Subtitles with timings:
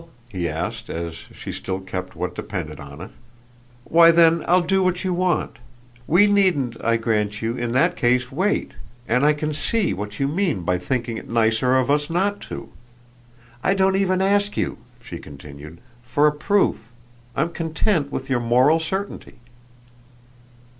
[0.29, 3.11] he asked as she still kept what depended on it.
[3.83, 5.59] "Why then I'll do what you want.
[6.07, 8.71] We needn't, I grant you, in that case wait;
[9.07, 12.69] and I can see what you mean by thinking it nicer of us not to.
[13.63, 16.89] I don't even ask you," she continued, "for a proof.
[17.35, 19.37] I'm content with your moral certainty."